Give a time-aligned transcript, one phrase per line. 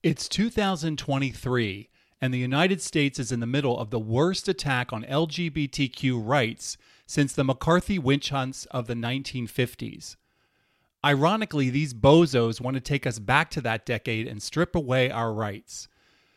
[0.00, 1.88] It's 2023,
[2.20, 6.76] and the United States is in the middle of the worst attack on LGBTQ rights
[7.04, 10.14] since the McCarthy witch hunts of the 1950s.
[11.04, 15.32] Ironically, these bozos want to take us back to that decade and strip away our
[15.32, 15.88] rights.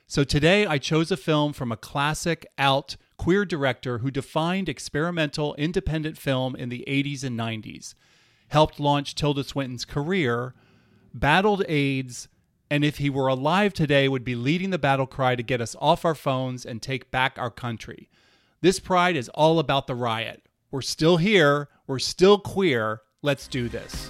[0.08, 5.54] So today I chose a film from a classic out queer director who defined experimental
[5.54, 7.94] independent film in the 80s and 90s,
[8.48, 10.56] helped launch Tilda Swinton's career,
[11.14, 12.28] battled AIDS,
[12.72, 15.76] and if he were alive today would be leading the battle cry to get us
[15.82, 18.10] off our phones and take back our country.
[18.62, 20.48] This pride is all about the riot.
[20.72, 23.02] We're still here, we're still queer.
[23.22, 24.10] Let's do this.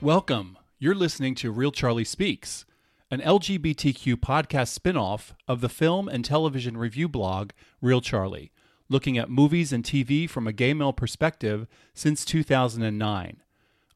[0.00, 0.58] Welcome.
[0.80, 2.64] You're listening to Reel Charlie Speaks,
[3.10, 8.52] an LGBTQ podcast spinoff of the film and television review blog Reel Charlie,
[8.90, 13.42] looking at movies and TV from a gay male perspective since 2009.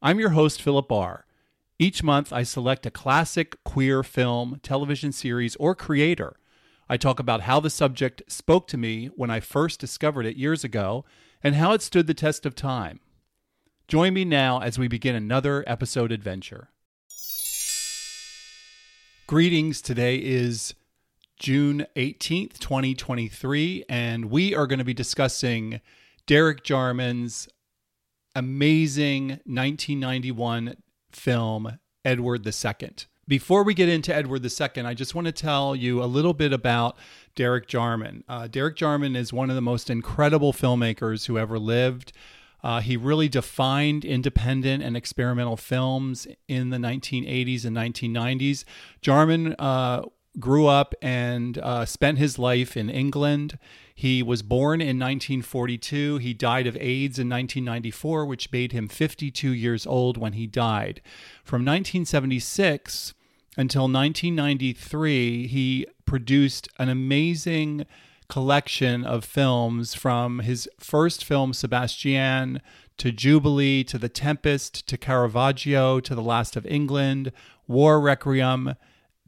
[0.00, 1.26] I'm your host, Philip Bahr.
[1.78, 6.36] Each month, I select a classic queer film, television series, or creator.
[6.88, 10.64] I talk about how the subject spoke to me when I first discovered it years
[10.64, 11.04] ago
[11.42, 13.00] and how it stood the test of time.
[13.88, 16.70] Join me now as we begin another episode adventure.
[19.32, 19.80] Greetings.
[19.80, 20.74] Today is
[21.38, 25.80] June 18th, 2023, and we are going to be discussing
[26.26, 27.48] Derek Jarman's
[28.36, 30.76] amazing 1991
[31.12, 32.90] film, Edward II.
[33.26, 36.52] Before we get into Edward II, I just want to tell you a little bit
[36.52, 36.98] about
[37.34, 38.24] Derek Jarman.
[38.28, 42.12] Uh, Derek Jarman is one of the most incredible filmmakers who ever lived.
[42.62, 48.64] Uh, he really defined independent and experimental films in the 1980s and 1990s.
[49.00, 50.02] Jarman uh,
[50.38, 53.58] grew up and uh, spent his life in England.
[53.94, 56.18] He was born in 1942.
[56.18, 61.02] He died of AIDS in 1994, which made him 52 years old when he died.
[61.44, 63.14] From 1976
[63.56, 67.86] until 1993, he produced an amazing
[68.32, 72.62] collection of films from his first film, Sebastian,
[72.96, 77.30] to Jubilee, to The Tempest, to Caravaggio, to The Last of England,
[77.66, 78.74] War Requiem.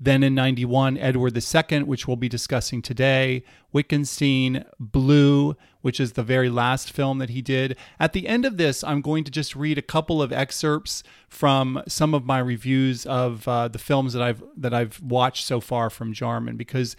[0.01, 6.23] Then in 91, Edward II, which we'll be discussing today, Wittgenstein, Blue, which is the
[6.23, 7.77] very last film that he did.
[8.01, 11.83] At the end of this, I'm going to just read a couple of excerpts from
[11.87, 15.91] some of my reviews of uh, the films that I've that I've watched so far
[15.91, 16.97] from Jarman because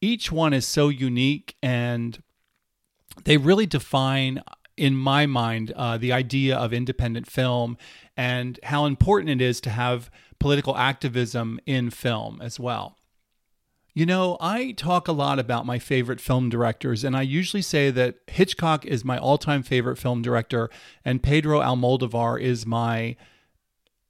[0.00, 2.22] each one is so unique and
[3.24, 4.42] they really define
[4.76, 7.76] in my mind uh, the idea of independent film
[8.16, 12.96] and how important it is to have political activism in film as well.
[13.92, 17.90] You know, I talk a lot about my favorite film directors, and I usually say
[17.90, 20.70] that Hitchcock is my all time favorite film director,
[21.04, 23.16] and Pedro Almodovar is my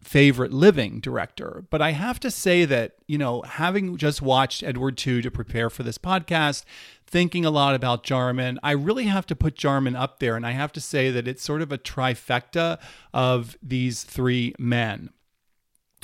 [0.02, 1.64] favorite living director.
[1.70, 5.70] But I have to say that, you know, having just watched Edward II to prepare
[5.70, 6.64] for this podcast,
[7.06, 10.36] thinking a lot about Jarman, I really have to put Jarman up there.
[10.36, 12.78] And I have to say that it's sort of a trifecta
[13.12, 15.10] of these three men.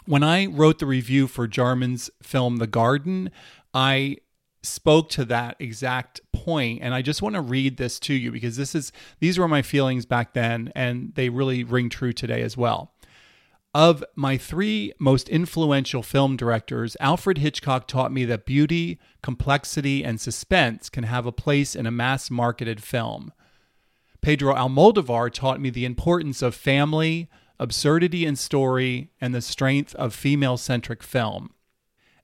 [0.06, 3.30] When I wrote the review for Jarman's film The Garden,
[3.72, 4.18] I
[4.64, 8.56] spoke to that exact point and I just want to read this to you because
[8.56, 12.56] this is these were my feelings back then and they really ring true today as
[12.56, 12.93] well.
[13.74, 20.20] Of my three most influential film directors, Alfred Hitchcock taught me that beauty, complexity, and
[20.20, 23.32] suspense can have a place in a mass marketed film.
[24.20, 30.14] Pedro Almodovar taught me the importance of family, absurdity in story, and the strength of
[30.14, 31.50] female centric film.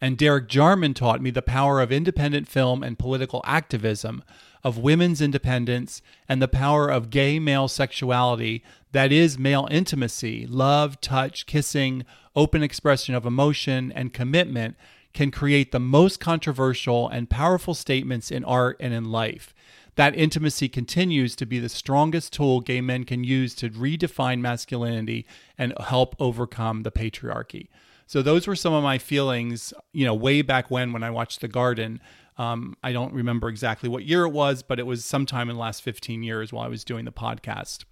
[0.01, 4.23] And Derek Jarman taught me the power of independent film and political activism,
[4.63, 8.63] of women's independence, and the power of gay male sexuality
[8.93, 14.77] that is male intimacy, love, touch, kissing, open expression of emotion, and commitment
[15.13, 19.55] can create the most controversial and powerful statements in art and in life.
[19.97, 25.27] That intimacy continues to be the strongest tool gay men can use to redefine masculinity
[25.59, 27.69] and help overcome the patriarchy.
[28.07, 31.41] So those were some of my feelings, you know, way back when when I watched
[31.41, 32.01] The Garden.
[32.39, 35.61] Um, I don't remember exactly what year it was, but it was sometime in the
[35.61, 37.85] last 15 years while I was doing the podcast.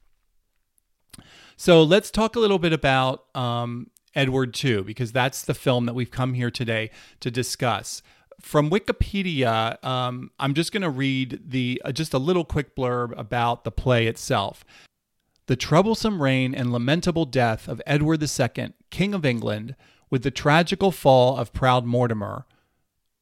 [1.57, 5.95] So let's talk a little bit about um, Edward II, because that's the film that
[5.95, 8.03] we've come here today to discuss.
[8.41, 13.17] From Wikipedia, um, I'm just going to read the uh, just a little quick blurb
[13.19, 14.65] about the play itself.
[15.47, 19.75] The troublesome reign and lamentable death of Edward II, King of England,
[20.11, 22.47] with the tragical fall of proud Mortimer,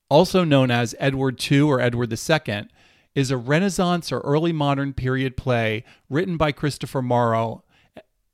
[0.08, 2.68] also known as Edward II or Edward II,
[3.14, 7.64] is a Renaissance or early modern period play written by Christopher Marlowe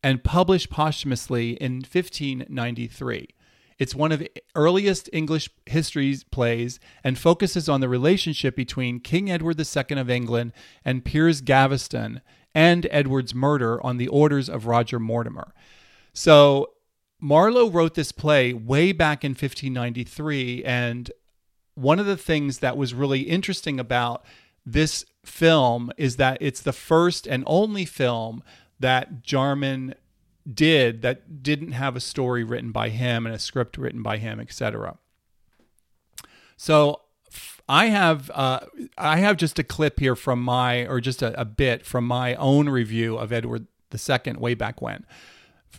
[0.03, 3.29] and published posthumously in 1593.
[3.79, 9.31] It's one of the earliest English history plays and focuses on the relationship between King
[9.31, 10.53] Edward II of England
[10.85, 12.21] and Piers Gaveston
[12.55, 15.55] and Edward's murder on the orders of Roger Mortimer.
[16.13, 16.75] So
[17.21, 21.11] Marlowe wrote this play way back in 1593 and
[21.75, 24.25] one of the things that was really interesting about
[24.67, 28.43] this film is that it's the first and only film
[28.83, 29.95] that Jarman
[30.53, 34.41] did that didn't have a story written by him and a script written by him,
[34.41, 34.99] etc.
[36.57, 37.01] So
[37.69, 38.61] I have uh,
[38.99, 42.35] I have just a clip here from my or just a, a bit from my
[42.35, 45.07] own review of Edward II way back when.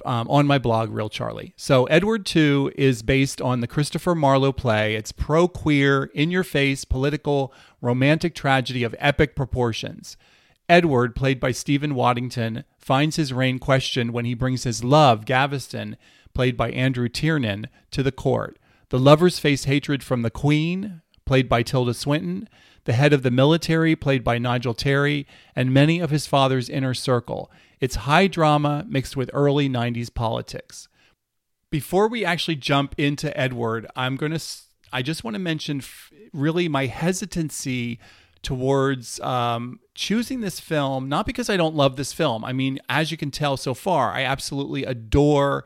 [0.05, 1.53] Um, on my blog, Reel Charlie.
[1.55, 4.95] So, Edward II is based on the Christopher Marlowe play.
[4.95, 10.17] It's pro queer, in your face, political, romantic tragedy of epic proportions.
[10.69, 15.97] Edward, played by Steven Waddington, finds his reign questioned when he brings his love, Gaveston,
[16.33, 18.57] played by Andrew Tiernan, to the court.
[18.89, 22.47] The lovers face hatred from the Queen, played by Tilda Swinton,
[22.85, 25.25] the head of the military, played by Nigel Terry,
[25.55, 27.51] and many of his father's inner circle.
[27.79, 30.87] It's high drama mixed with early 90s politics.
[31.69, 34.41] Before we actually jump into Edward, I'm going to
[34.93, 35.81] I just want to mention
[36.33, 37.99] really my hesitancy
[38.43, 42.45] towards um, choosing this film, not because I don't love this film.
[42.45, 45.65] I mean, as you can tell so far, I absolutely adore.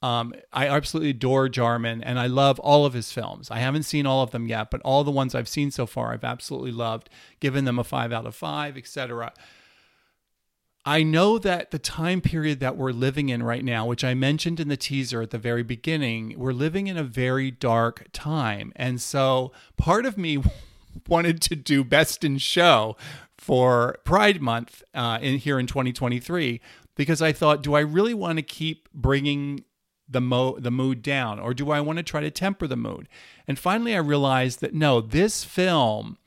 [0.00, 3.50] Um, I absolutely adore Jarman, and I love all of his films.
[3.50, 6.12] I haven't seen all of them yet, but all the ones I've seen so far,
[6.12, 7.08] I've absolutely loved,
[7.38, 9.32] given them a five out of five, etc.
[10.84, 14.58] I know that the time period that we're living in right now, which I mentioned
[14.58, 18.72] in the teaser at the very beginning, we're living in a very dark time.
[18.74, 20.38] And so part of me
[21.08, 22.96] wanted to do Best in Show
[23.38, 26.60] for Pride Month uh, in here in 2023
[26.94, 29.64] because I thought, do I really want to keep bringing
[30.08, 33.08] the mo the mood down, or do I want to try to temper the mood?
[33.48, 36.18] And finally, I realized that no, this film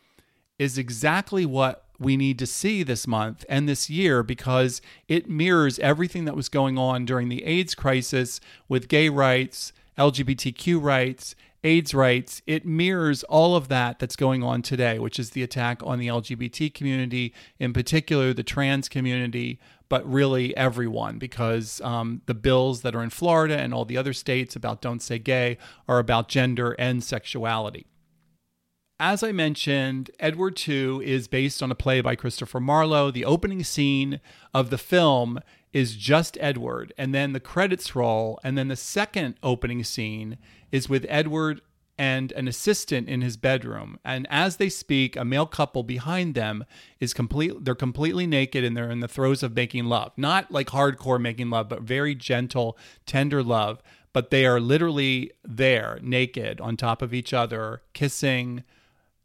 [0.57, 5.79] is exactly what we need to see this month and this year because it mirrors
[5.79, 11.35] everything that was going on during the AIDS crisis with gay rights, LGBTQ rights,
[11.65, 12.41] AIDS rights.
[12.45, 16.07] It mirrors all of that that's going on today, which is the attack on the
[16.07, 19.59] LGBT community, in particular the trans community,
[19.89, 24.13] but really everyone, because um, the bills that are in Florida and all the other
[24.13, 25.57] states about Don't Say Gay
[25.89, 27.87] are about gender and sexuality.
[28.99, 33.11] As I mentioned, Edward II is based on a play by Christopher Marlowe.
[33.11, 34.21] The opening scene
[34.53, 35.39] of the film
[35.73, 40.37] is just Edward, and then the credits roll, and then the second opening scene
[40.75, 41.61] is with Edward
[41.97, 43.97] and an assistant in his bedroom.
[44.03, 46.65] And as they speak, a male couple behind them
[46.99, 50.11] is complete they're completely naked and they're in the throes of making love.
[50.17, 53.81] Not like hardcore making love, but very gentle, tender love.
[54.11, 58.63] But they are literally there, naked, on top of each other, kissing,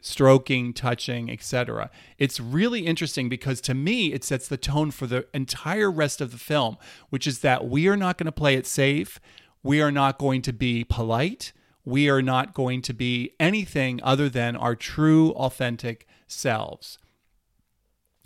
[0.02, 1.91] stroking, touching, etc.
[2.19, 6.31] It's really interesting because to me it sets the tone for the entire rest of
[6.31, 6.76] the film,
[7.08, 9.20] which is that we are not going to play it safe,
[9.62, 11.53] we are not going to be polite,
[11.85, 16.99] we are not going to be anything other than our true authentic selves.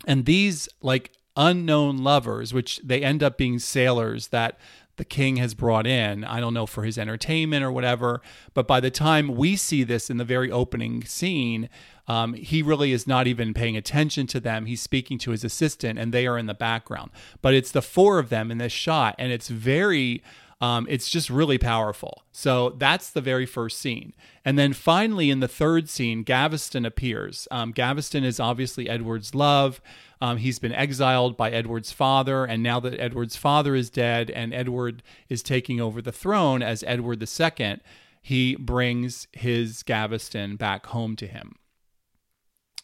[0.05, 4.57] And these like unknown lovers, which they end up being sailors that
[4.97, 6.23] the king has brought in.
[6.23, 8.21] I don't know for his entertainment or whatever.
[8.53, 11.69] But by the time we see this in the very opening scene,
[12.07, 14.67] um, he really is not even paying attention to them.
[14.67, 17.11] He's speaking to his assistant, and they are in the background.
[17.41, 20.23] But it's the four of them in this shot, and it's very.
[20.61, 22.23] Um, it's just really powerful.
[22.31, 24.13] So that's the very first scene.
[24.45, 27.47] And then finally, in the third scene, Gaveston appears.
[27.51, 29.81] Um, Gaveston is obviously Edward's love.
[30.21, 34.53] Um, he's been exiled by Edward's father, and now that Edward's father is dead and
[34.53, 37.77] Edward is taking over the throne as Edward II,
[38.21, 41.55] he brings his Gaveston back home to him.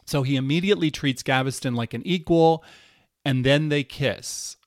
[0.06, 2.66] So he immediately treats Gaveston like an equal,
[3.24, 4.58] and then they kiss.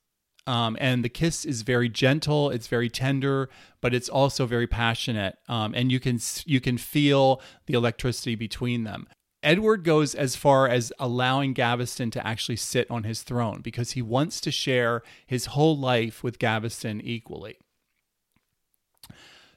[0.47, 3.49] Um, and the kiss is very gentle, it's very tender,
[3.81, 8.85] but it's also very passionate, um, and you can you can feel the electricity between
[8.85, 9.07] them.
[9.43, 14.03] Edward goes as far as allowing Gaveston to actually sit on his throne because he
[14.03, 17.59] wants to share his whole life with Gaveston equally.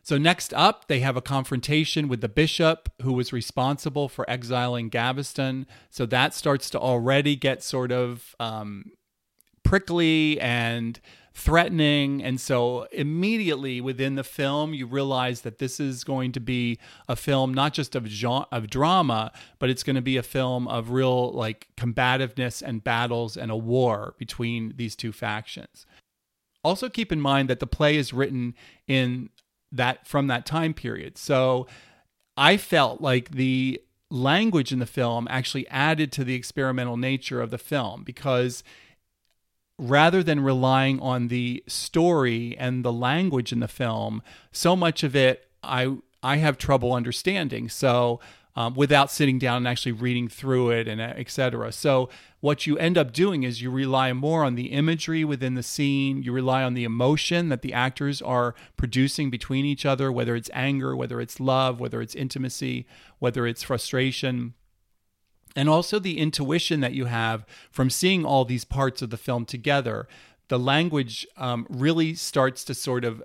[0.03, 4.87] So, next up, they have a confrontation with the bishop who was responsible for exiling
[4.87, 5.67] Gaveston.
[5.89, 8.91] So, that starts to already get sort of um,
[9.67, 10.99] prickly and
[11.33, 12.23] threatening.
[12.23, 17.15] And so immediately within the film, you realize that this is going to be a
[17.15, 20.91] film not just of genre, of drama, but it's going to be a film of
[20.91, 25.85] real like combativeness and battles and a war between these two factions.
[26.63, 28.55] Also keep in mind that the play is written
[28.87, 29.29] in
[29.71, 31.17] that from that time period.
[31.17, 31.67] So
[32.37, 37.51] I felt like the language in the film actually added to the experimental nature of
[37.51, 38.63] the film because
[39.77, 45.15] rather than relying on the story and the language in the film, so much of
[45.15, 47.69] it I I have trouble understanding.
[47.69, 48.19] So
[48.55, 51.71] um, without sitting down and actually reading through it and etc.
[51.71, 55.61] So what you end up doing is you rely more on the imagery within the
[55.61, 56.23] scene.
[56.23, 60.49] You rely on the emotion that the actors are producing between each other, whether it's
[60.53, 62.87] anger, whether it's love, whether it's intimacy,
[63.19, 64.55] whether it's frustration
[65.57, 69.43] and also the intuition that you have from seeing all these parts of the film
[69.43, 70.07] together.
[70.49, 73.23] The language um, really starts to sort of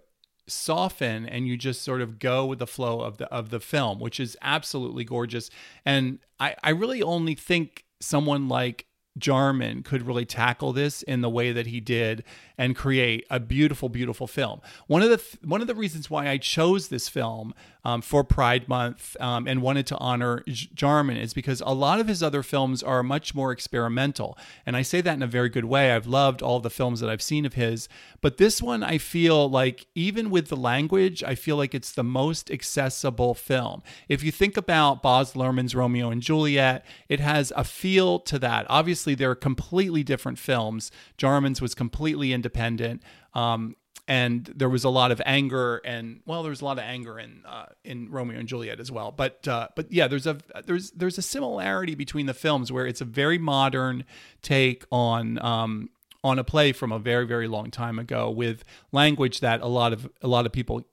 [0.49, 4.01] soften and you just sort of go with the flow of the of the film
[4.01, 5.49] which is absolutely gorgeous
[5.87, 8.87] and i i really only think someone like
[9.19, 12.25] Jarman could really tackle this in the way that he did
[12.57, 14.61] and create a beautiful, beautiful film.
[14.87, 17.55] One of the th- one of the reasons why I chose this film
[17.85, 21.99] um, for Pride Month um, and wanted to honor J- Jarman is because a lot
[21.99, 25.49] of his other films are much more experimental, and I say that in a very
[25.49, 25.93] good way.
[25.93, 27.89] I've loved all the films that I've seen of his,
[28.21, 32.05] but this one I feel like even with the language, I feel like it's the
[32.05, 33.83] most accessible film.
[34.09, 38.67] If you think about Baz Luhrmann's Romeo and Juliet, it has a feel to that.
[38.69, 40.93] Obviously, they're completely different films.
[41.17, 43.03] Jarman's was completely independent independent.
[43.35, 43.77] Um,
[44.09, 47.21] and there was a lot of anger and well there was a lot of anger
[47.21, 50.91] in uh, in Romeo and Juliet as well but uh, but yeah there's a there's
[50.91, 54.05] there's a similarity between the films where it's a very modern
[54.43, 55.89] take on um,
[56.25, 59.93] on a play from a very very long time ago with language that a lot
[59.93, 60.85] of a lot of people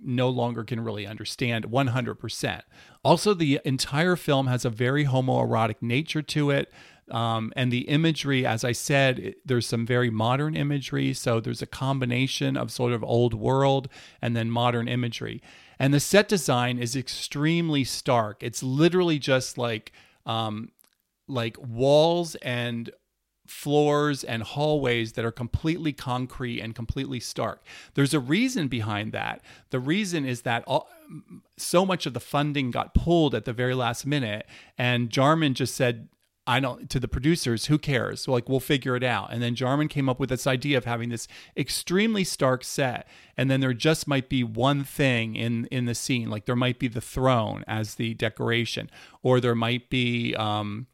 [0.00, 2.62] no longer can really understand 100%.
[3.04, 6.72] Also the entire film has a very homoerotic nature to it.
[7.10, 11.12] Um, and the imagery, as I said, it, there's some very modern imagery.
[11.12, 13.88] So there's a combination of sort of old world
[14.22, 15.42] and then modern imagery.
[15.78, 18.42] And the set design is extremely stark.
[18.42, 19.92] It's literally just like
[20.24, 20.70] um,
[21.28, 22.90] like walls and
[23.46, 27.62] floors and hallways that are completely concrete and completely stark.
[27.94, 29.42] There's a reason behind that.
[29.70, 30.88] The reason is that all,
[31.56, 34.46] so much of the funding got pulled at the very last minute,
[34.78, 36.08] and Jarman just said,
[36.46, 38.28] I don't to the producers, who cares?
[38.28, 39.32] Like we'll figure it out.
[39.32, 43.50] And then Jarman came up with this idea of having this extremely stark set, and
[43.50, 46.88] then there just might be one thing in in the scene, like there might be
[46.88, 48.90] the throne as the decoration,
[49.22, 50.86] or there might be um,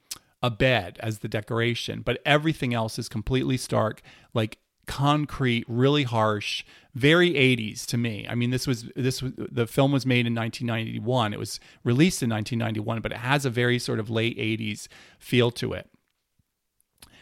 [0.42, 6.64] a bed as the decoration, but everything else is completely stark, like concrete, really harsh,
[6.94, 8.26] very 80s to me.
[8.28, 11.32] I mean, this was this was the film was made in 1991.
[11.32, 15.50] It was released in 1991, but it has a very sort of late 80s feel
[15.52, 15.88] to it.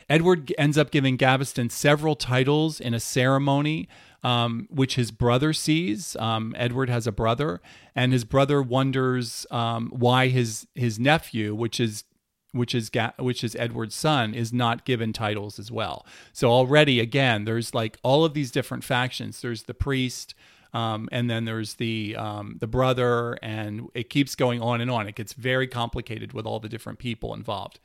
[0.09, 3.89] Edward ends up giving Gaveston several titles in a ceremony,
[4.23, 6.17] um, which his brother sees.
[6.17, 7.61] Um, Edward has a brother,
[7.95, 12.05] and his brother wonders um, why his his nephew, which is
[12.53, 16.07] which is Ga- which is Edward's son, is not given titles as well.
[16.33, 19.41] So already, again, there's like all of these different factions.
[19.41, 20.35] There's the priest,
[20.73, 25.07] um, and then there's the um, the brother, and it keeps going on and on.
[25.09, 27.81] It gets very complicated with all the different people involved.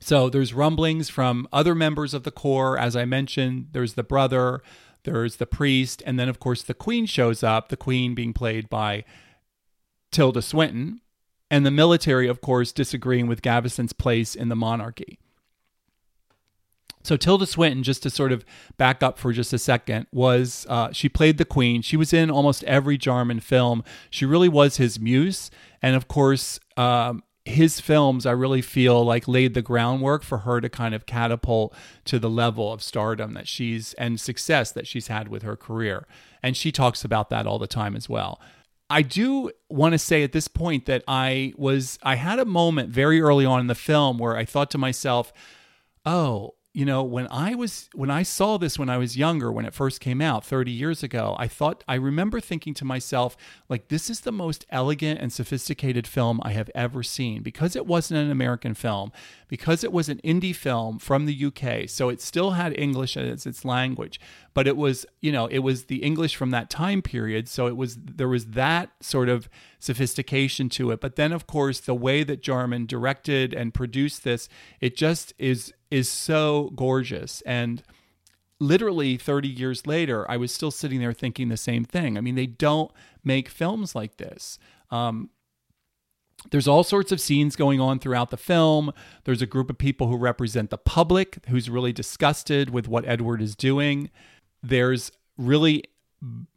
[0.00, 3.68] So there's rumblings from other members of the corps, as I mentioned.
[3.72, 4.60] There's the brother,
[5.04, 7.68] there's the priest, and then of course the queen shows up.
[7.68, 9.04] The queen being played by
[10.10, 11.00] Tilda Swinton,
[11.50, 15.18] and the military, of course, disagreeing with Gaveston's place in the monarchy.
[17.02, 18.46] So Tilda Swinton, just to sort of
[18.78, 21.82] back up for just a second, was uh, she played the queen.
[21.82, 23.84] She was in almost every Jarman film.
[24.08, 25.50] She really was his muse,
[25.82, 30.62] and of course, um, his films I really feel like laid the groundwork for her
[30.62, 31.74] to kind of catapult
[32.06, 36.06] to the level of stardom that she's and success that she's had with her career.
[36.42, 38.40] And she talks about that all the time as well.
[38.90, 42.90] I do want to say at this point that I was I had a moment
[42.90, 45.32] very early on in the film where I thought to myself,
[46.04, 49.64] "Oh, you know, when I was when I saw this when I was younger, when
[49.64, 53.36] it first came out 30 years ago, I thought I remember thinking to myself,
[53.68, 57.86] like, this is the most elegant and sophisticated film I have ever seen because it
[57.86, 59.12] wasn't an American film,
[59.46, 61.88] because it was an indie film from the UK.
[61.88, 64.18] So it still had English as its language,
[64.52, 67.48] but it was, you know, it was the English from that time period.
[67.48, 71.00] So it was there was that sort of sophistication to it.
[71.00, 74.48] But then of course the way that Jarman directed and produced this,
[74.80, 77.82] it just is is so gorgeous and
[78.60, 82.16] literally 30 years later, I was still sitting there thinking the same thing.
[82.16, 82.90] I mean, they don't
[83.22, 84.58] make films like this.
[84.90, 85.30] Um,
[86.50, 88.92] there's all sorts of scenes going on throughout the film.
[89.24, 93.40] There's a group of people who represent the public who's really disgusted with what Edward
[93.40, 94.10] is doing.
[94.62, 95.84] There's really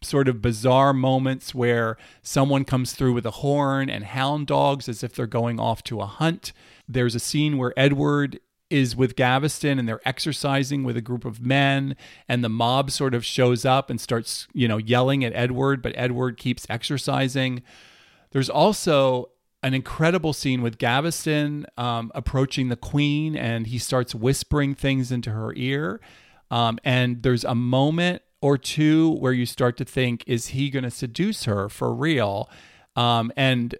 [0.01, 5.03] sort of bizarre moments where someone comes through with a horn and hound dogs as
[5.03, 6.53] if they're going off to a hunt.
[6.87, 11.41] There's a scene where Edward is with Gaveston and they're exercising with a group of
[11.41, 11.95] men
[12.27, 15.93] and the mob sort of shows up and starts, you know, yelling at Edward, but
[15.95, 17.63] Edward keeps exercising.
[18.31, 19.29] There's also
[19.63, 25.31] an incredible scene with Gaveston um, approaching the queen and he starts whispering things into
[25.31, 25.99] her ear.
[26.51, 30.83] Um, and there's a moment or two where you start to think, is he going
[30.83, 32.49] to seduce her for real?
[32.95, 33.75] Um, and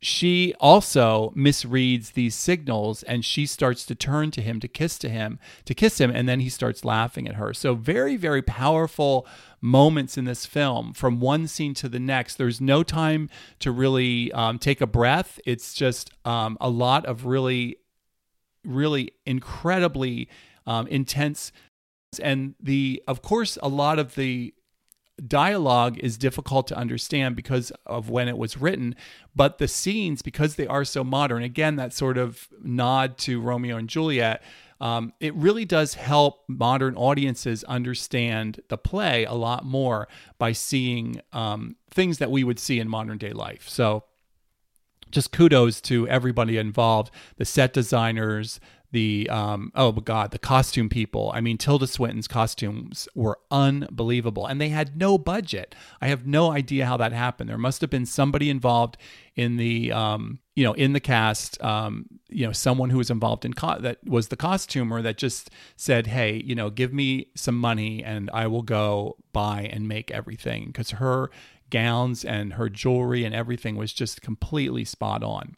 [0.00, 5.08] she also misreads these signals and she starts to turn to him to kiss to
[5.08, 7.52] him to kiss him and then he starts laughing at her.
[7.52, 9.26] So very very powerful
[9.60, 10.92] moments in this film.
[10.92, 13.28] From one scene to the next there's no time
[13.58, 15.40] to really um, take a breath.
[15.44, 17.78] It's just um, a lot of really
[18.64, 20.28] really incredibly
[20.66, 21.50] um, intense.
[22.22, 24.54] And the of course a lot of the
[25.26, 28.94] dialogue is difficult to understand because of when it was written
[29.34, 33.76] but the scenes because they are so modern again that sort of nod to romeo
[33.76, 34.42] and juliet
[34.80, 40.08] um, it really does help modern audiences understand the play a lot more
[40.38, 43.68] by seeing um, things that we would see in modern day life.
[43.68, 44.04] So
[45.10, 48.60] just kudos to everybody involved the set designers
[48.90, 51.30] the um, oh my god the costume people.
[51.34, 55.74] I mean tilda swinton's costumes were unbelievable and they had no budget.
[56.00, 57.50] I have no idea how that happened.
[57.50, 58.96] There must have been somebody involved
[59.36, 63.44] in the um, you know in the cast um, you know someone who was involved
[63.44, 67.56] in co- that was the costumer that just said hey you know give me some
[67.56, 70.66] money and i will go buy and make everything.
[70.66, 71.30] Because her
[71.70, 75.56] gowns and her jewelry and everything was just completely spot on.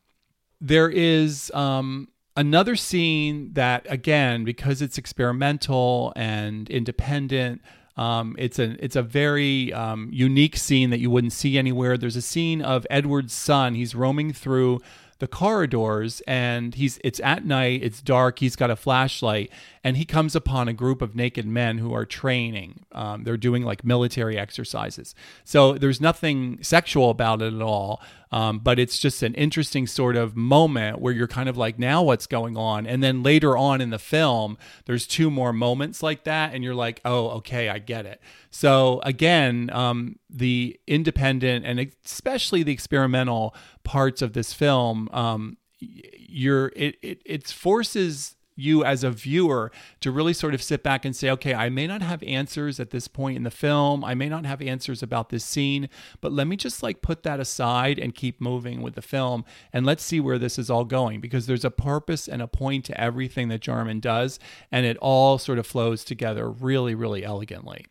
[0.61, 7.61] There is um another scene that again because it's experimental and independent
[7.97, 11.99] um, it's a it's a very um, unique scene that you wouldn't see anywhere.
[11.99, 13.75] There's a scene of Edward's son.
[13.75, 14.81] He's roaming through
[15.21, 19.53] the corridors and he's it's at night it's dark he's got a flashlight
[19.85, 23.63] and he comes upon a group of naked men who are training um, they're doing
[23.63, 25.15] like military exercises
[25.45, 28.01] so there's nothing sexual about it at all
[28.33, 32.03] um, but it's just an interesting sort of moment where you're kind of like now
[32.03, 32.87] what's going on?
[32.87, 36.75] And then later on in the film there's two more moments like that and you're
[36.75, 38.21] like oh okay i get it.
[38.51, 46.73] So again um, the independent and especially the experimental parts of this film, um, you're
[46.77, 51.15] it, it it forces you as a viewer to really sort of sit back and
[51.15, 54.05] say, okay, I may not have answers at this point in the film.
[54.05, 55.89] I may not have answers about this scene,
[56.21, 59.87] but let me just like put that aside and keep moving with the film and
[59.87, 63.01] let's see where this is all going because there's a purpose and a point to
[63.01, 64.39] everything that Jarman does
[64.71, 67.87] and it all sort of flows together really, really elegantly.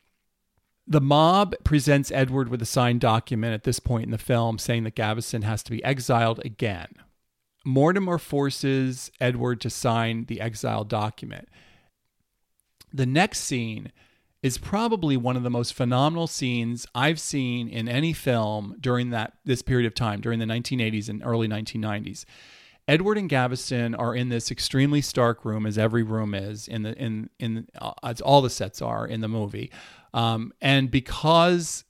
[0.88, 4.86] The mob presents Edward with a signed document at this point in the film saying
[4.86, 6.88] that Gaveston has to be exiled again.
[7.70, 11.48] Mortimer forces Edward to sign the exile document.
[12.92, 13.92] The next scene
[14.42, 19.34] is probably one of the most phenomenal scenes I've seen in any film during that
[19.46, 22.26] this period of time during the 1980s and early 1990s.
[22.88, 26.96] Edward and Gaveston are in this extremely stark room, as every room is in the
[26.98, 29.70] in in uh, as all the sets are in the movie,
[30.16, 31.84] um, and because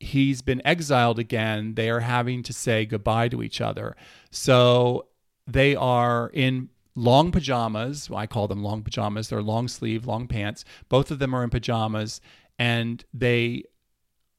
[0.00, 3.96] he's been exiled again, they are having to say goodbye to each other.
[4.30, 5.07] So
[5.48, 8.10] they are in long pajamas.
[8.14, 9.28] I call them long pajamas.
[9.28, 10.64] They're long sleeve, long pants.
[10.88, 12.20] Both of them are in pajamas,
[12.58, 13.64] and they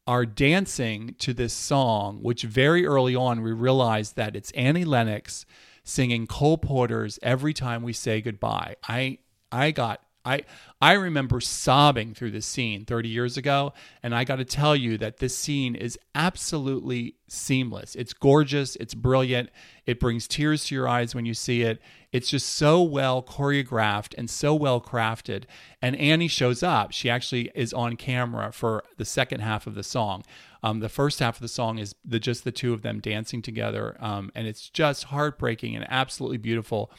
[0.06, 5.46] are dancing to this song, which very early on we realized that it's Annie Lennox
[5.84, 8.76] singing Cole Porter's every time we say goodbye.
[8.88, 9.20] I
[9.52, 10.44] I got I
[10.82, 14.98] I remember sobbing through this scene 30 years ago and I got to tell you
[14.98, 17.96] that this scene is absolutely seamless.
[17.96, 19.50] It's gorgeous, it's brilliant.
[19.86, 21.82] It brings tears to your eyes when you see it.
[22.12, 25.44] It's just so well choreographed and so well crafted.
[25.82, 26.92] And Annie shows up.
[26.92, 30.24] She actually is on camera for the second half of the song.
[30.64, 33.42] Um, the first half of the song is the just the two of them dancing
[33.42, 36.92] together, um, and it's just heartbreaking and absolutely beautiful.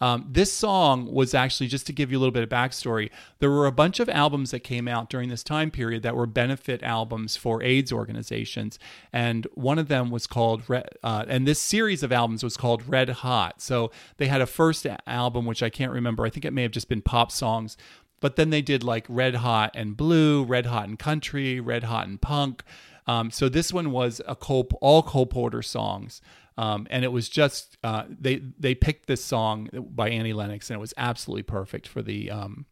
[0.00, 3.50] Um, this song was actually, just to give you a little bit of backstory, there
[3.50, 6.82] were a bunch of albums that came out during this time period that were benefit
[6.82, 8.78] albums for AIDS organizations.
[9.12, 13.10] And one of them was called, uh, and this series of albums was called Red
[13.10, 13.60] Hot.
[13.60, 16.24] So they had a first album, which I can't remember.
[16.24, 17.76] I think it may have just been pop songs
[18.20, 22.06] but then they did like Red Hot and Blue, Red Hot and Country, Red Hot
[22.06, 22.62] and Punk.
[23.06, 26.20] Um, so this one was a Cole, all Cole Porter songs.
[26.60, 30.76] Um, and it was just uh, they they picked this song by Annie Lennox, and
[30.76, 32.66] it was absolutely perfect for the um,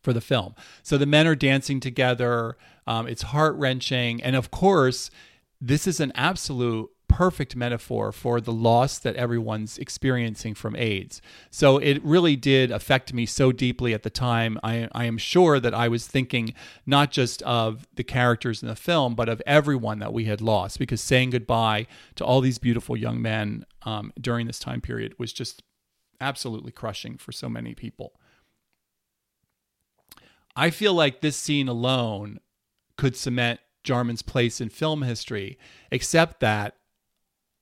[0.00, 0.54] for the film.
[0.82, 2.56] So the men are dancing together.
[2.86, 5.10] Um, it's heart wrenching, and of course,
[5.60, 11.20] this is an absolute perfect metaphor for the loss that everyone's experiencing from AIDS.
[11.50, 14.58] So it really did affect me so deeply at the time.
[14.62, 16.54] I, I am sure that I was thinking
[16.86, 20.78] not just of the characters in the film, but of everyone that we had lost
[20.78, 25.32] because saying goodbye to all these beautiful young men um, during this time period was
[25.32, 25.64] just
[26.20, 28.12] absolutely crushing for so many people.
[30.54, 32.38] I feel like this scene alone
[32.96, 35.58] could cement Jarman's place in film history,
[35.90, 36.76] except that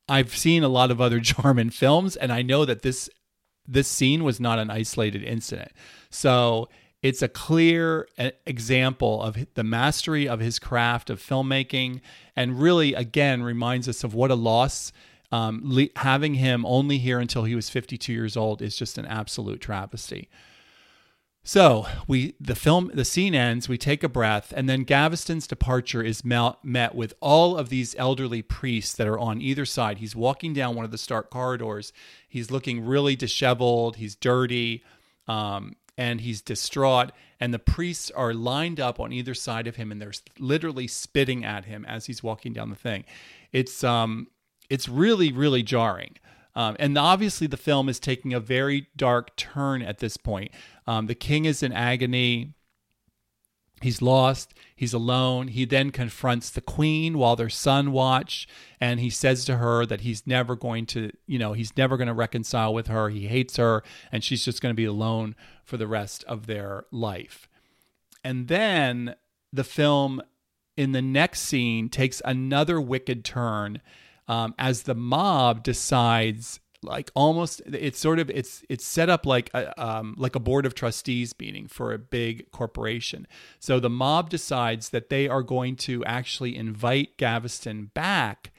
[0.08, 3.08] I've seen a lot of other Jarman films, and I know that this
[3.70, 5.70] this scene was not an isolated incident.
[6.08, 6.70] So
[7.02, 12.00] it's a clear uh, example of the mastery of his craft of filmmaking,
[12.34, 14.92] and really, again, reminds us of what a loss.
[15.30, 19.04] Um, le- having him only here until he was 52 years old is just an
[19.04, 20.30] absolute travesty.
[21.48, 26.02] So we the film the scene ends, we take a breath, and then Gaveston's departure
[26.02, 29.96] is met with all of these elderly priests that are on either side.
[29.96, 31.90] He's walking down one of the stark corridors.
[32.28, 33.96] He's looking really disheveled.
[33.96, 34.84] He's dirty,
[35.26, 37.12] um, and he's distraught.
[37.40, 41.46] And the priests are lined up on either side of him, and they're literally spitting
[41.46, 43.06] at him as he's walking down the thing.
[43.52, 44.26] It's um,
[44.68, 46.16] it's really really jarring.
[46.54, 50.50] Um, and obviously, the film is taking a very dark turn at this point.
[50.86, 52.54] Um, the king is in agony.
[53.80, 54.54] He's lost.
[54.74, 55.48] He's alone.
[55.48, 58.48] He then confronts the queen while their son watch,
[58.80, 62.08] and he says to her that he's never going to, you know, he's never going
[62.08, 63.08] to reconcile with her.
[63.08, 66.86] He hates her, and she's just going to be alone for the rest of their
[66.90, 67.48] life.
[68.24, 69.14] And then
[69.52, 70.22] the film,
[70.76, 73.80] in the next scene, takes another wicked turn
[74.28, 79.50] um, as the mob decides like almost it's sort of it's it's set up like
[79.52, 83.26] a um, like a board of trustees meeting for a big corporation.
[83.58, 88.52] So the mob decides that they are going to actually invite Gaveston back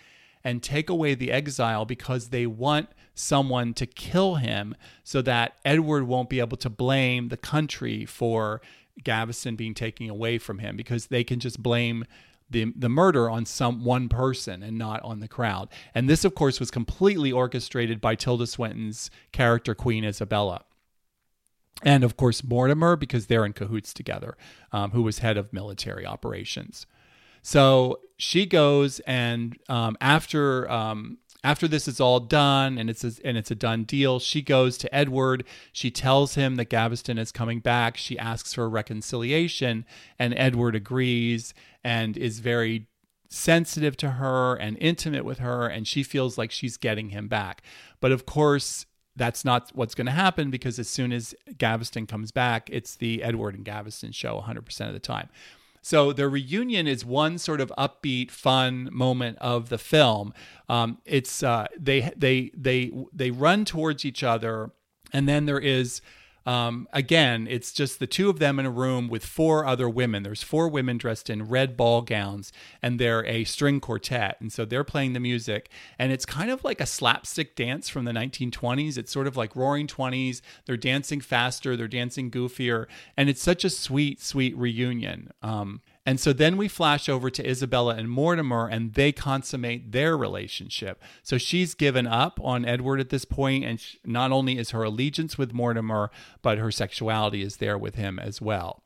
[0.43, 6.05] and take away the exile because they want someone to kill him so that Edward
[6.05, 8.62] won't be able to blame the country for
[9.03, 12.05] Gaveston being taken away from him because they can just blame
[12.50, 15.70] the the murder on some one person and not on the crowd.
[15.94, 20.64] And this, of course, was completely orchestrated by Tilda Swinton's character Queen Isabella.
[21.84, 24.36] And of course, Mortimer, because they're in cahoots together,
[24.72, 26.86] um, who was head of military operations.
[27.42, 33.12] So she goes, and um, after um, after this is all done and it's a,
[33.23, 35.45] and it's a done deal, she goes to Edward.
[35.71, 37.97] She tells him that Gaveston is coming back.
[37.97, 39.86] She asks for a reconciliation,
[40.17, 42.88] and Edward agrees and is very
[43.30, 47.62] sensitive to her and intimate with her, and she feels like she's getting him back.
[48.02, 52.32] But of course, that's not what's going to happen because as soon as Gaveston comes
[52.32, 55.30] back, it's the Edward and Gaveston show 100% of the time.
[55.82, 60.34] So the reunion is one sort of upbeat, fun moment of the film.
[60.68, 64.72] Um, it's uh, they they they they run towards each other,
[65.13, 66.02] and then there is
[66.50, 70.24] um, again, it's just the two of them in a room with four other women.
[70.24, 74.38] There's four women dressed in red ball gowns, and they're a string quartet.
[74.42, 75.70] And so they're playing the music.
[76.00, 78.98] And it's kind of like a slapstick dance from the 1920s.
[78.98, 80.42] It's sort of like roaring 20s.
[80.66, 82.88] They're dancing faster, they're dancing goofier.
[83.16, 85.30] And it's such a sweet, sweet reunion.
[85.44, 90.18] Um, and so then we flash over to Isabella and Mortimer, and they consummate their
[90.18, 91.02] relationship.
[91.24, 95.38] So she's given up on Edward at this point, and not only is her allegiance
[95.38, 96.10] with Mortimer,
[96.42, 98.84] but her sexuality is there with him as well.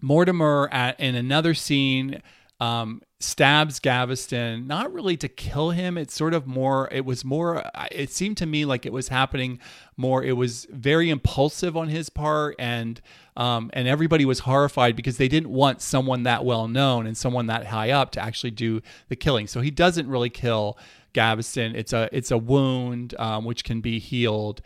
[0.00, 2.22] Mortimer, at, in another scene,
[2.60, 5.98] um, stabs Gaveston, not really to kill him.
[5.98, 9.58] It's sort of more, it was more, it seemed to me like it was happening
[9.96, 12.54] more, it was very impulsive on his part.
[12.60, 13.00] And,
[13.36, 17.46] um, and everybody was horrified because they didn't want someone that well known and someone
[17.46, 19.48] that high up to actually do the killing.
[19.48, 20.78] So he doesn't really kill
[21.12, 21.74] Gaveston.
[21.74, 24.62] It's a, it's a wound, um, which can be healed.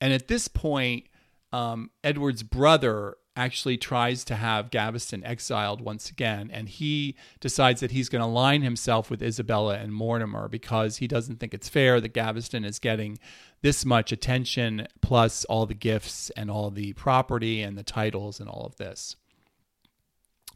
[0.00, 1.06] And at this point,
[1.52, 7.92] um, Edward's brother actually tries to have Gaveston exiled once again, and he decides that
[7.92, 12.00] he's going to align himself with Isabella and Mortimer because he doesn't think it's fair
[12.00, 13.18] that Gaveston is getting
[13.62, 18.48] this much attention, plus all the gifts and all the property and the titles and
[18.48, 19.16] all of this.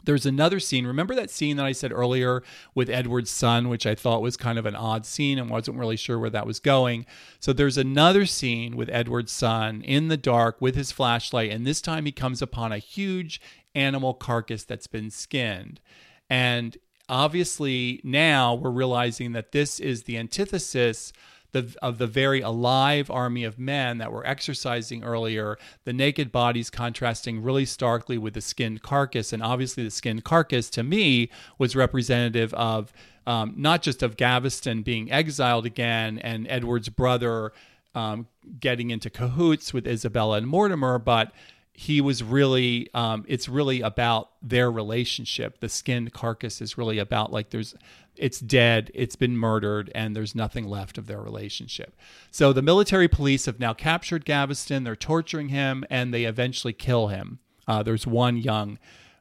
[0.05, 0.87] There's another scene.
[0.87, 2.43] Remember that scene that I said earlier
[2.75, 5.97] with Edward's son, which I thought was kind of an odd scene and wasn't really
[5.97, 7.07] sure where that was going.
[7.41, 11.81] So there's another scene with Edward's son in the dark with his flashlight, and this
[11.81, 13.41] time he comes upon a huge
[13.75, 15.81] animal carcass that's been skinned.
[16.29, 16.77] And
[17.09, 21.13] obviously now we're realizing that this is the antithesis
[21.53, 26.71] the, of the very alive army of men that were exercising earlier, the naked bodies
[26.71, 29.33] contrasting really starkly with the skinned carcass.
[29.33, 32.93] And obviously, the skinned carcass to me was representative of
[33.27, 37.53] um, not just of Gaveston being exiled again and Edward's brother
[37.95, 38.27] um,
[38.59, 41.33] getting into cahoots with Isabella and Mortimer, but
[41.75, 45.61] he was really um, it's really about their relationship.
[45.61, 47.75] The skinned carcass is really about like there's
[48.15, 51.97] it's dead it's been murdered and there's nothing left of their relationship.
[52.31, 54.85] So the military police have now captured gaveston.
[54.85, 57.39] They're torturing him and they eventually kill him.
[57.67, 58.79] Uh, there's one young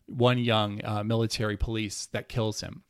[0.07, 2.83] one young uh, military police that kills him.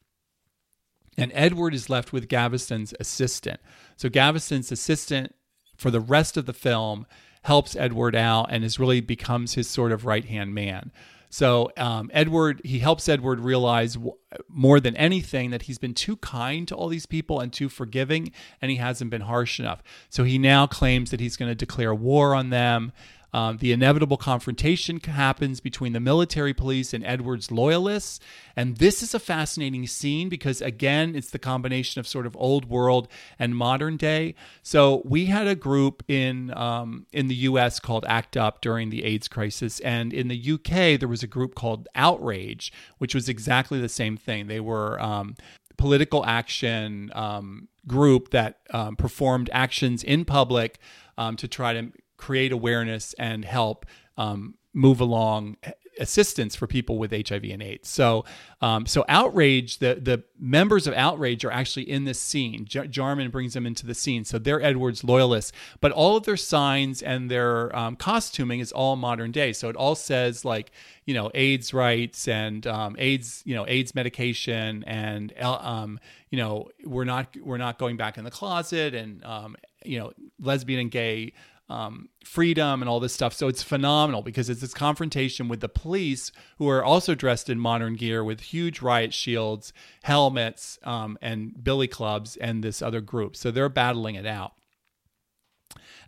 [1.18, 3.60] And edward is left with gaveston's assistant.
[3.96, 5.36] So gaveston's assistant
[5.78, 7.06] for the rest of the film
[7.44, 10.92] helps Edward out and is really becomes his sort of right hand man.
[11.32, 14.16] So um, Edward, he helps Edward realize w-
[14.50, 18.34] more than anything that he's been too kind to all these people and too forgiving,
[18.62, 19.82] and he hasn't been harsh enough.
[20.10, 22.92] So he now claims that he's going to declare war on them.
[23.34, 28.20] Um, the inevitable confrontation happens between the military police and Edward's loyalists.
[28.56, 32.66] And this is a fascinating scene because, again, it's the combination of sort of old
[32.66, 33.08] world
[33.40, 34.36] and modern day.
[34.64, 39.04] So we had a group in, um, in the US called ACT UP during the
[39.04, 39.80] AIDS crisis.
[39.82, 44.18] And in the UK, there was a group called Outrage, which was exactly the same
[44.18, 44.48] thing.
[44.48, 45.36] They were um,
[45.78, 50.78] political action um, group that um, performed actions in public
[51.18, 51.92] um, to try to
[52.22, 53.86] create awareness and help
[54.18, 55.58] um, move along
[56.00, 57.90] assistance for people with HIV and AIDS.
[57.90, 58.24] So,
[58.62, 62.66] um, so outrage the the members of outrage are actually in this scene.
[62.66, 65.52] J- Jarman brings them into the scene, so they're Edward's loyalists.
[65.80, 69.54] But all of their signs and their um, costuming is all modern day.
[69.54, 70.72] So it all says like
[71.06, 76.70] you know AIDS rights and um, AIDS you know AIDS medication and um, you know
[76.86, 80.92] we're not we're not going back in the closet and um, you know lesbian and
[80.92, 81.34] gay
[81.72, 83.34] um, freedom and all this stuff.
[83.34, 87.60] So it's phenomenal because it's this confrontation with the police who are also dressed in
[87.60, 89.72] modern gear with huge riot shields,
[90.04, 93.38] helmets, um, and billy clubs, and this other group.
[93.38, 94.54] So they're battling it out.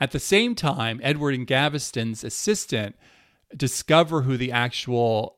[0.02, 2.98] At the same time, Edward and Gaveston's assistant
[3.56, 5.38] discover who the actual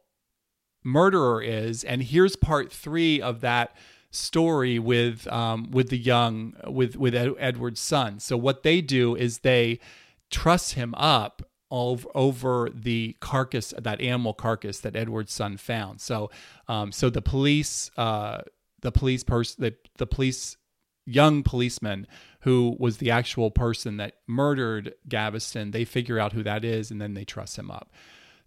[0.84, 3.76] murderer is, and here's part three of that
[4.10, 8.20] story with um, with the young with with Edward's son.
[8.20, 9.80] So what they do is they
[10.32, 16.00] truss him up over, the carcass, that animal carcass that Edward's son found.
[16.00, 16.30] So,
[16.68, 18.42] um, so the police, uh,
[18.82, 20.58] the police person, the, the police,
[21.06, 22.08] young policeman
[22.42, 27.02] who was the actual person that murdered Gaveston, they figure out who that is and
[27.02, 27.92] then they truss him up.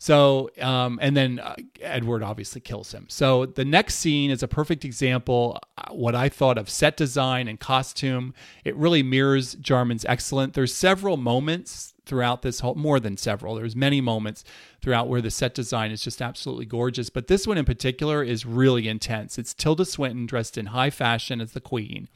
[0.01, 3.07] So, um, and then uh, Edward obviously kills him.
[3.09, 5.59] So the next scene is a perfect example.
[5.77, 8.33] Uh, what I thought of set design and costume.
[8.65, 10.55] It really mirrors Jarman's excellent.
[10.55, 13.57] There's several moments throughout this whole, more than several.
[13.57, 14.45] There's many moments
[14.81, 17.11] throughout where the set design is just absolutely gorgeous.
[17.11, 19.37] But this one in particular is really intense.
[19.37, 22.09] It's Tilda Swinton dressed in high fashion as the queen.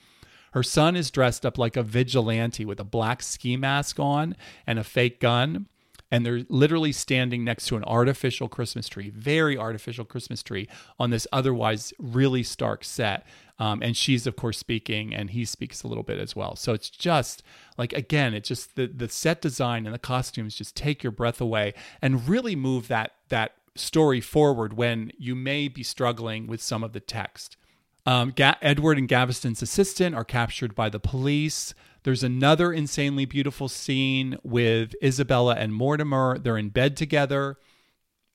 [0.52, 4.78] Her son is dressed up like a vigilante with a black ski mask on and
[4.78, 5.66] a fake gun
[6.12, 10.68] and they're literally standing next to an artificial Christmas tree, very artificial Christmas tree
[11.00, 13.26] on this otherwise really stark set.
[13.58, 16.54] Um, and she's of course speaking, and he speaks a little bit as well.
[16.54, 17.42] So it's just
[17.78, 21.40] like again, it's just the the set design and the costumes just take your breath
[21.40, 21.72] away
[22.02, 26.92] and really move that that story forward when you may be struggling with some of
[26.92, 27.56] the text.
[28.04, 31.72] Um, Ga- Edward and Gaveston's assistant are captured by the police.
[32.02, 36.38] There's another insanely beautiful scene with Isabella and Mortimer.
[36.38, 37.58] They're in bed together.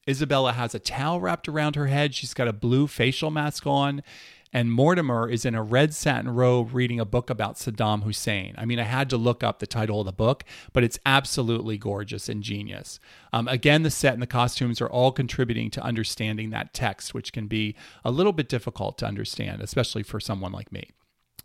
[0.09, 2.15] Isabella has a towel wrapped around her head.
[2.15, 4.03] She's got a blue facial mask on.
[4.53, 8.55] And Mortimer is in a red satin robe reading a book about Saddam Hussein.
[8.57, 11.77] I mean, I had to look up the title of the book, but it's absolutely
[11.77, 12.99] gorgeous and genius.
[13.33, 17.33] Um, again, the set and the costumes are all contributing to understanding that text, which
[17.33, 20.91] can be a little bit difficult to understand, especially for someone like me.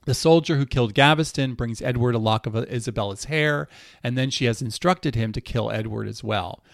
[0.04, 3.68] The soldier who killed Gaveston brings Edward a lock of Isabella's hair,
[4.02, 6.64] and then she has instructed him to kill Edward as well.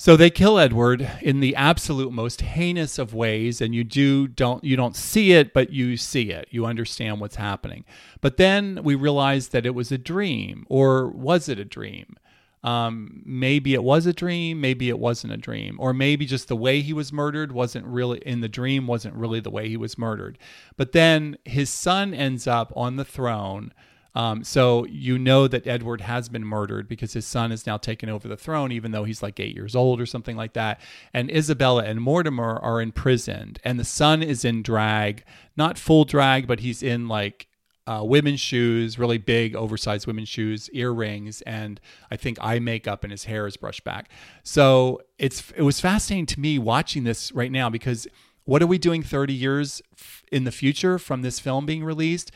[0.00, 4.64] So they kill Edward in the absolute most heinous of ways, and you do don't
[4.64, 6.48] you don't see it, but you see it.
[6.50, 7.84] You understand what's happening.
[8.22, 12.16] But then we realize that it was a dream, or was it a dream?
[12.62, 16.56] um, maybe it was a dream, maybe it wasn't a dream, or maybe just the
[16.56, 19.96] way he was murdered wasn't really in the dream, wasn't really the way he was
[19.96, 20.38] murdered.
[20.76, 23.72] But then his son ends up on the throne.
[24.14, 28.08] Um, so you know that Edward has been murdered because his son is now taken
[28.08, 30.80] over the throne, even though he's like eight years old or something like that.
[31.12, 35.24] And Isabella and Mortimer are imprisoned, and the son is in drag,
[35.56, 37.46] not full drag, but he's in like
[37.86, 43.10] uh, women's shoes, really big, oversized women's shoes, earrings, and I think eye makeup, and
[43.10, 44.10] his hair is brushed back.
[44.42, 48.06] So it's it was fascinating to me watching this right now because
[48.44, 49.82] what are we doing 30 years
[50.30, 52.30] in the future from this film being released?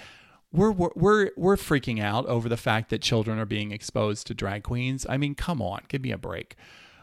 [0.55, 4.63] We're, we're we're freaking out over the fact that children are being exposed to drag
[4.63, 5.05] queens.
[5.09, 6.55] I mean, come on, give me a break.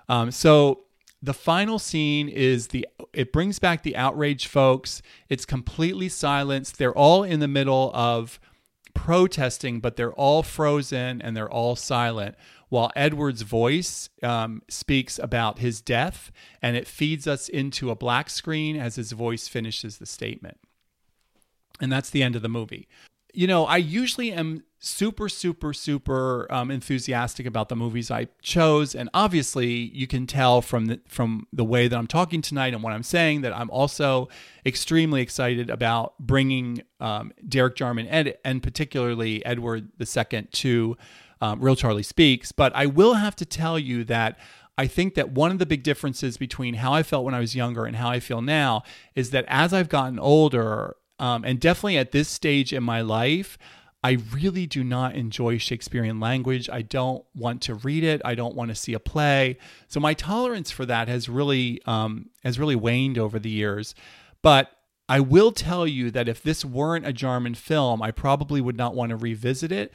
[0.08, 0.86] Um, so
[1.22, 5.02] the final scene is the it brings back the outraged folks.
[5.28, 6.78] It's completely silenced.
[6.78, 8.40] They're all in the middle of
[8.94, 12.36] protesting, but they're all frozen and they're all silent.
[12.70, 18.30] While Edward's voice um, speaks about his death, and it feeds us into a black
[18.30, 20.58] screen as his voice finishes the statement.
[21.82, 22.88] And that's the end of the movie
[23.34, 28.96] you know, I usually am super, super, super um, enthusiastic about the movies I chose,
[28.96, 32.84] and obviously, you can tell from the from the way that I'm talking tonight and
[32.84, 34.28] what I'm saying that I'm also
[34.66, 40.98] extremely excited about bringing um, Derek Jarman and, and particularly Edward II to
[41.40, 42.52] um, Reel Charlie Speaks.
[42.52, 44.38] But I will have to tell you that.
[44.78, 47.56] I think that one of the big differences between how I felt when I was
[47.56, 48.82] younger and how I feel now
[49.16, 53.58] is that as I've gotten older, um, and definitely at this stage in my life,
[54.04, 56.68] I really do not enjoy Shakespearean language.
[56.68, 58.20] I don't want to read it.
[58.26, 59.60] I don't want to see a play.
[59.88, 63.94] So my tolerance for that has really um, has really waned over the years.
[64.42, 64.72] But
[65.08, 68.96] I will tell you that if this weren't a Jarman film, I probably would not
[68.96, 69.94] want to revisit it.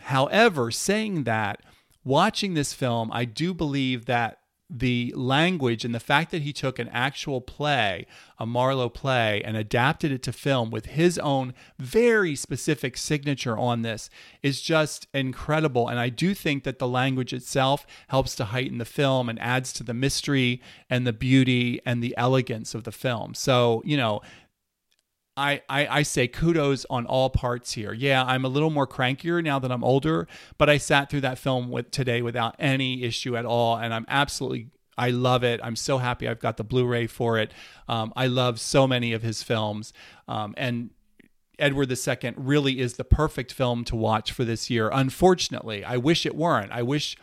[0.00, 1.62] However, saying that,
[2.04, 6.78] watching this film, I do believe that the language and the fact that he took
[6.78, 8.04] an actual play,
[8.38, 13.82] a Marlowe play, and adapted it to film with his own very specific signature on
[13.82, 14.10] this
[14.42, 15.88] is just incredible.
[15.88, 19.72] And I do think that the language itself helps to heighten the film and adds
[19.74, 23.34] to the mystery and the beauty and the elegance of the film.
[23.34, 24.20] So, you know,
[25.36, 27.92] I, I, I say kudos on all parts here.
[27.92, 31.38] Yeah, I'm a little more crankier now that I'm older, but I sat through that
[31.38, 34.68] film with today without any issue at all, and I'm absolutely
[34.98, 35.60] I love it.
[35.62, 37.52] I'm so happy I've got the Blu-ray for it.
[37.86, 39.92] Um, I love so many of his films,
[40.26, 40.90] um, and
[41.58, 44.90] Edward II really is the perfect film to watch for this year.
[44.92, 46.72] Unfortunately, I wish it weren't.
[46.72, 47.16] I wish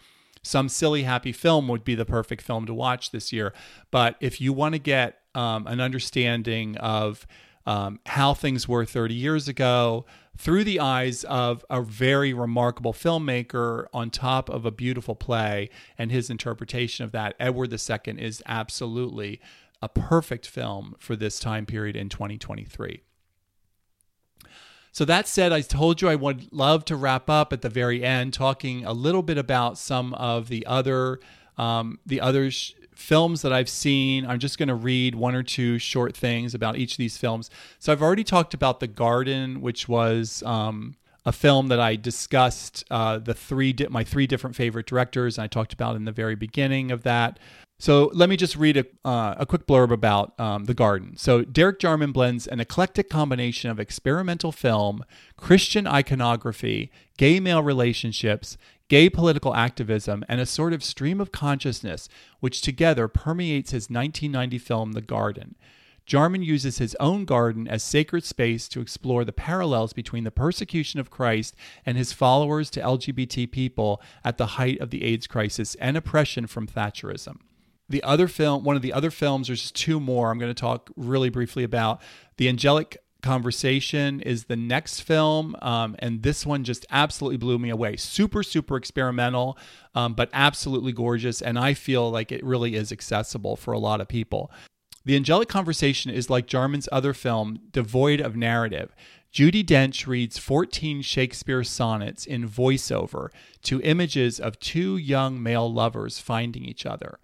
[0.43, 3.53] some silly happy film would be the perfect film to watch this year.
[3.91, 7.25] But if you want to get um, an understanding of
[7.65, 10.05] um, how things were 30 years ago
[10.37, 16.11] through the eyes of a very remarkable filmmaker on top of a beautiful play and
[16.11, 17.35] his interpretation of that.
[17.39, 19.39] Edward II is absolutely
[19.81, 23.01] a perfect film for this time period in 2023.
[24.91, 28.03] So that said, I told you I would love to wrap up at the very
[28.03, 31.19] end, talking a little bit about some of the other
[31.57, 34.25] um, the other sh- films that I've seen.
[34.25, 37.49] I'm just going to read one or two short things about each of these films.
[37.79, 42.83] So I've already talked about The Garden, which was um, a film that I discussed
[42.91, 45.39] uh, the three di- my three different favorite directors.
[45.39, 47.39] I talked about in the very beginning of that.
[47.79, 51.17] So let me just read a, uh, a quick blurb about um, The Garden.
[51.17, 55.03] So Derek Jarman blends an eclectic combination of experimental film,
[55.35, 58.57] Christian iconography, gay male relationships,
[58.89, 64.57] gay political activism, and a sort of stream of consciousness which together permeates his 1990
[64.57, 65.55] film The Garden.
[66.05, 70.99] Jarman uses his own garden as sacred space to explore the parallels between the persecution
[70.99, 75.75] of Christ and his followers to LGBT people at the height of the AIDS crisis
[75.75, 77.37] and oppression from Thatcherism.
[77.87, 80.89] The other film, one of the other films, there's two more I'm going to talk
[80.95, 82.01] really briefly about.
[82.37, 87.69] The Angelic Conversation is the next film, um, and this one just absolutely blew me
[87.69, 87.95] away.
[87.95, 89.57] Super, super experimental,
[89.95, 94.01] um, but absolutely gorgeous, and I feel like it really is accessible for a lot
[94.01, 94.51] of people.
[95.05, 98.93] The Angelic Conversation is like Jarman's other film, devoid of narrative.
[99.33, 103.29] Judi Dench reads 14 Shakespeare sonnets in voiceover
[103.63, 107.19] to images of two young male lovers finding each other.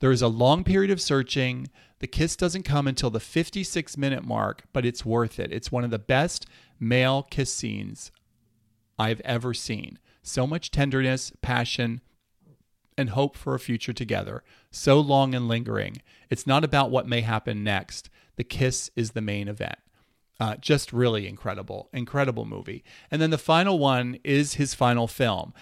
[0.00, 1.68] There is a long period of searching.
[2.00, 5.52] The kiss doesn't come until the 56 minute mark, but it's worth it.
[5.52, 6.46] It's one of the best
[6.78, 8.12] male kiss scenes
[8.98, 9.98] I've ever seen.
[10.22, 12.00] So much tenderness, passion,
[12.96, 14.42] and hope for a future together.
[14.70, 16.02] So long and lingering.
[16.30, 18.10] It's not about what may happen next.
[18.36, 19.78] The kiss is the main event.
[20.40, 22.82] Uh, just really incredible, incredible movie.
[23.10, 25.54] And then the final one is his final film.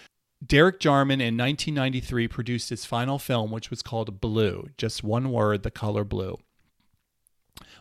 [0.45, 5.63] Derek Jarman in 1993 produced his final film, which was called Blue, just one word,
[5.63, 6.39] the color blue.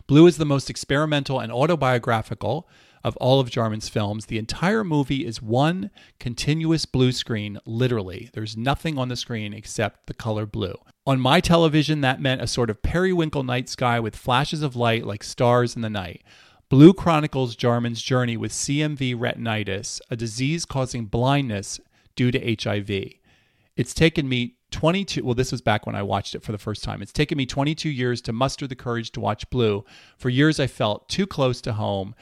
[0.06, 2.68] Blue is the most experimental and autobiographical
[3.02, 4.26] of all of Jarman's films.
[4.26, 5.90] The entire movie is one
[6.20, 8.30] continuous blue screen, literally.
[8.32, 10.76] There's nothing on the screen except the color blue.
[11.04, 15.04] On my television, that meant a sort of periwinkle night sky with flashes of light
[15.04, 16.22] like stars in the night.
[16.68, 21.80] Blue chronicles Jarman's journey with CMV retinitis, a disease causing blindness
[22.14, 22.90] due to HIV.
[23.76, 26.82] It's taken me 22 well this was back when I watched it for the first
[26.82, 27.02] time.
[27.02, 29.84] It's taken me 22 years to muster the courage to watch Blue.
[30.18, 32.14] For years I felt too close to home,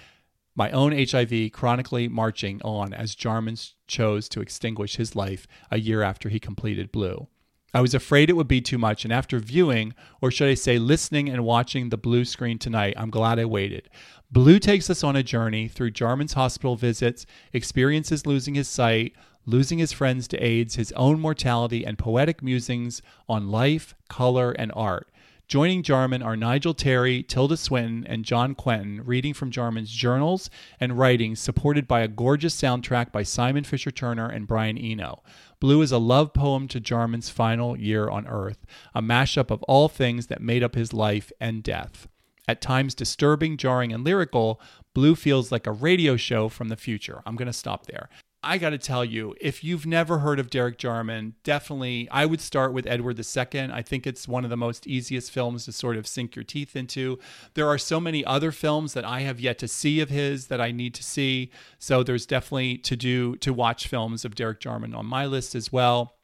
[0.54, 6.02] my own HIV chronically marching on as Jarman chose to extinguish his life a year
[6.02, 7.28] after he completed Blue.
[7.72, 10.78] I was afraid it would be too much, and after viewing, or should I say
[10.78, 13.88] listening and watching the blue screen tonight, I'm glad I waited.
[14.30, 19.14] Blue takes us on a journey through Jarman's hospital visits, experiences losing his sight,
[19.50, 24.72] losing his friends to AIDS, his own mortality, and poetic musings on life, color, and
[24.74, 25.10] art.
[25.48, 30.48] Joining Jarman are Nigel Terry, Tilda Swinton, and John Quentin, reading from Jarman's journals
[30.78, 35.24] and writings, supported by a gorgeous soundtrack by Simon Fisher Turner and Brian Eno.
[35.58, 39.88] Blue is a love poem to Jarman's final year on Earth, a mashup of all
[39.88, 42.06] things that made up his life and death.
[42.46, 44.60] At times disturbing, jarring, and lyrical,
[44.94, 47.22] Blue feels like a radio show from the future.
[47.26, 48.08] I'm going to stop there.
[48.42, 52.40] I got to tell you, if you've never heard of Derek Jarman, definitely I would
[52.40, 53.60] start with Edward II.
[53.70, 56.74] I think it's one of the most easiest films to sort of sink your teeth
[56.74, 57.18] into.
[57.52, 60.60] There are so many other films that I have yet to see of his that
[60.60, 61.50] I need to see.
[61.78, 65.70] So there's definitely to do to watch films of Derek Jarman on my list as
[65.70, 66.16] well.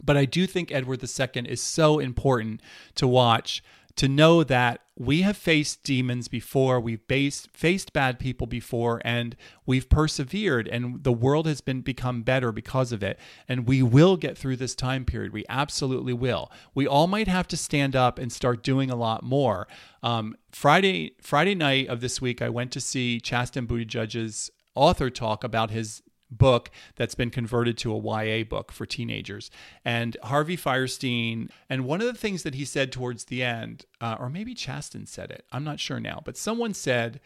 [0.00, 2.60] But I do think Edward II is so important
[2.96, 3.62] to watch
[3.96, 9.34] to know that we have faced demons before, we've based, faced bad people before, and
[9.64, 13.18] we've persevered, and the world has been become better because of it.
[13.48, 15.32] And we will get through this time period.
[15.32, 16.50] We absolutely will.
[16.74, 19.66] We all might have to stand up and start doing a lot more.
[20.02, 25.42] Um, Friday Friday night of this week, I went to see Chasten Buttigieg's author talk
[25.42, 26.02] about his
[26.38, 29.50] book that's been converted to a YA book for teenagers.
[29.84, 34.16] And Harvey Fierstein, and one of the things that he said towards the end, uh,
[34.18, 37.20] or maybe Chasten said it, I'm not sure now, but someone said,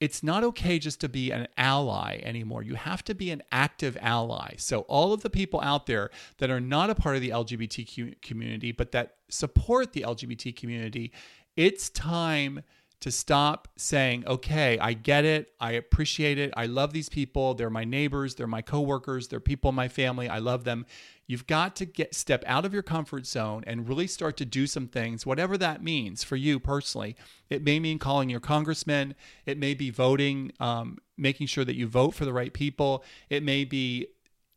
[0.00, 2.62] it's not okay just to be an ally anymore.
[2.62, 4.54] You have to be an active ally.
[4.58, 8.20] So, all of the people out there that are not a part of the LGBTQ
[8.20, 11.12] community, but that support the LGBT community,
[11.56, 12.62] it's time
[13.00, 15.52] to stop saying, okay, I get it.
[15.60, 16.54] I appreciate it.
[16.56, 17.54] I love these people.
[17.54, 18.34] They're my neighbors.
[18.34, 19.28] They're my coworkers.
[19.28, 20.28] They're people in my family.
[20.28, 20.86] I love them.
[21.26, 24.66] You've got to get step out of your comfort zone and really start to do
[24.66, 27.16] some things, whatever that means for you personally.
[27.48, 29.14] It may mean calling your congressman.
[29.46, 33.04] It may be voting, um, making sure that you vote for the right people.
[33.30, 34.08] It may be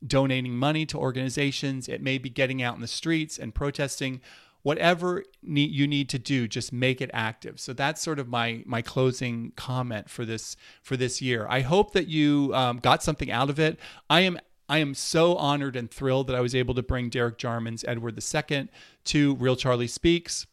[0.05, 1.87] donating money to organizations.
[1.87, 4.21] It may be getting out in the streets and protesting
[4.67, 7.57] whatever you need to do just make it active.
[7.57, 11.47] So that's sort of my my closing comment for this for this year.
[11.49, 13.79] I hope that you um, got something out of it.
[14.09, 14.37] I am
[14.67, 18.21] I am so honored and thrilled that I was able to bring Derek Jarman's Edward
[18.21, 18.67] II
[19.05, 20.45] to Reel Charlie Speaks.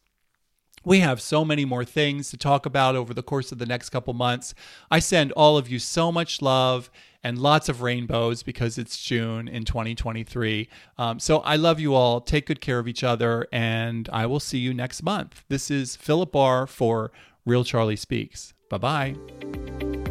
[0.85, 3.89] We have so many more things to talk about over the course of the next
[3.89, 4.53] couple months.
[4.91, 6.91] I send all of you so much love
[7.23, 10.69] and lots of rainbows because it's June in 2023.
[10.99, 12.21] Um, so I love you all.
[12.21, 15.43] Take good care of each other, and I will see you next month.
[15.49, 17.11] This is Philip Bahr for
[17.43, 18.53] Reel Charlie Speaks.
[18.69, 20.05] Bye bye.